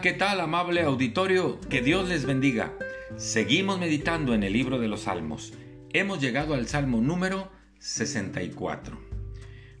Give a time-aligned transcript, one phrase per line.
[0.00, 1.60] ¿qué tal amable auditorio?
[1.70, 2.76] Que Dios les bendiga.
[3.16, 5.54] Seguimos meditando en el libro de los Salmos.
[5.92, 7.48] Hemos llegado al Salmo número
[7.78, 8.98] 64.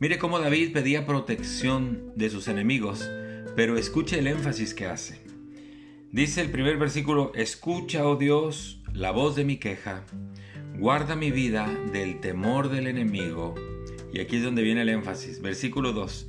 [0.00, 3.08] Mire cómo David pedía protección de sus enemigos,
[3.54, 5.22] pero escuche el énfasis que hace.
[6.10, 10.02] Dice el primer versículo, escucha, oh Dios, la voz de mi queja,
[10.76, 13.54] guarda mi vida del temor del enemigo.
[14.12, 15.40] Y aquí es donde viene el énfasis.
[15.40, 16.28] Versículo 2,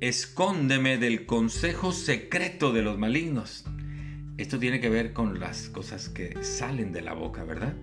[0.00, 3.64] escóndeme del consejo secreto de los malignos.
[4.36, 7.74] Esto tiene que ver con las cosas que salen de la boca, ¿verdad?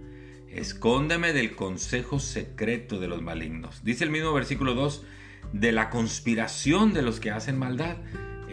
[0.49, 3.83] Escóndeme del consejo secreto de los malignos.
[3.83, 5.03] Dice el mismo versículo 2,
[5.51, 7.97] de la conspiración de los que hacen maldad.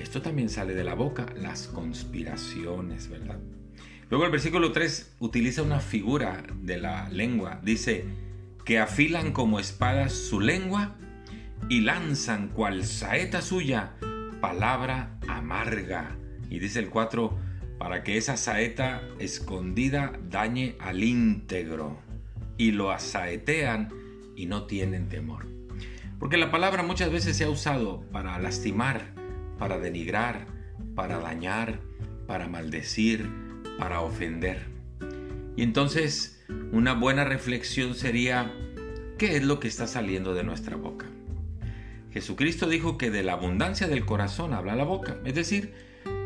[0.01, 3.39] Esto también sale de la boca, las conspiraciones, ¿verdad?
[4.09, 7.61] Luego el versículo 3 utiliza una figura de la lengua.
[7.63, 8.07] Dice,
[8.65, 10.97] que afilan como espadas su lengua
[11.71, 13.93] y lanzan cual saeta suya
[14.41, 16.17] palabra amarga.
[16.51, 17.39] Y dice el 4,
[17.79, 22.01] para que esa saeta escondida dañe al íntegro.
[22.59, 23.89] Y lo asaetean
[24.35, 25.47] y no tienen temor.
[26.19, 29.15] Porque la palabra muchas veces se ha usado para lastimar,
[29.57, 30.47] para denigrar,
[30.97, 31.79] para dañar,
[32.27, 33.31] para maldecir,
[33.79, 34.67] para ofender.
[35.57, 38.53] Y entonces una buena reflexión sería,
[39.19, 41.10] ¿qué es lo que está saliendo de nuestra boca?
[42.13, 45.73] Jesucristo dijo que de la abundancia del corazón habla la boca, es decir,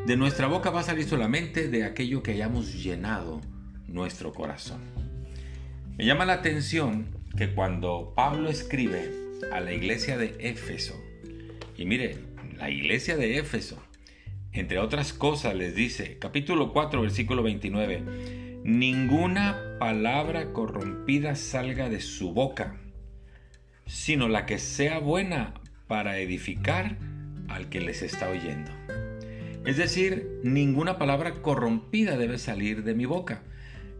[0.06, 3.40] de nuestra boca va a salir solamente de aquello que hayamos llenado
[3.86, 4.80] nuestro corazón.
[5.96, 9.10] Me llama la atención que cuando Pablo escribe
[9.52, 10.94] a la iglesia de Éfeso,
[11.76, 12.18] y mire,
[12.56, 13.82] la iglesia de Éfeso,
[14.52, 22.32] entre otras cosas les dice, capítulo 4, versículo 29, ninguna palabra corrompida salga de su
[22.32, 22.76] boca,
[23.86, 25.54] sino la que sea buena
[25.86, 26.96] para edificar
[27.48, 28.70] al que les está oyendo.
[29.64, 33.42] Es decir, ninguna palabra corrompida debe salir de mi boca.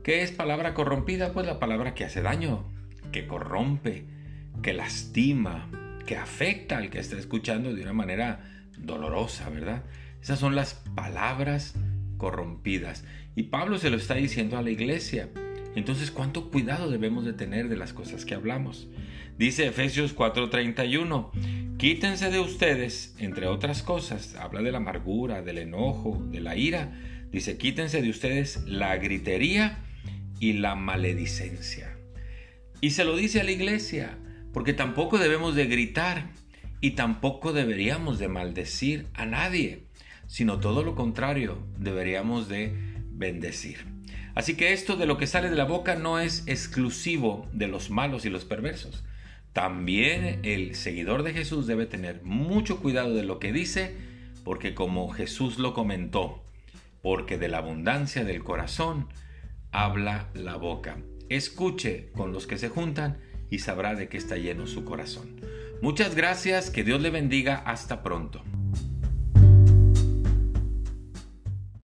[0.03, 1.33] ¿Qué es palabra corrompida?
[1.33, 2.65] Pues la palabra que hace daño,
[3.12, 4.05] que corrompe,
[4.62, 5.71] que lastima,
[6.06, 8.41] que afecta al que está escuchando de una manera
[8.77, 9.84] dolorosa, ¿verdad?
[10.23, 11.75] Esas son las palabras
[12.19, 13.05] corrompidas.
[13.34, 15.31] Y Pablo se lo está diciendo a la iglesia.
[15.75, 18.89] Entonces, ¿cuánto cuidado debemos de tener de las cosas que hablamos?
[19.39, 21.31] Dice Efesios 4:31,
[21.84, 26.99] quítense de ustedes, entre otras cosas, habla de la amargura, del enojo, de la ira,
[27.31, 29.84] dice, quítense de ustedes la gritería
[30.41, 31.94] y la maledicencia.
[32.81, 34.17] Y se lo dice a la iglesia,
[34.55, 36.31] porque tampoco debemos de gritar
[36.81, 39.84] y tampoco deberíamos de maldecir a nadie,
[40.27, 42.73] sino todo lo contrario, deberíamos de
[43.11, 43.84] bendecir.
[44.34, 47.91] Así que esto de lo que sale de la boca no es exclusivo de los
[47.91, 49.05] malos y los perversos.
[49.55, 53.95] También el seguidor de Jesús debe tener mucho cuidado de lo que dice,
[54.43, 56.43] porque como Jesús lo comentó,
[57.03, 59.07] porque de la abundancia del corazón
[59.71, 60.99] habla la boca.
[61.29, 65.41] Escuche con los que se juntan y sabrá de qué está lleno su corazón.
[65.81, 68.43] Muchas gracias, que Dios le bendiga, hasta pronto.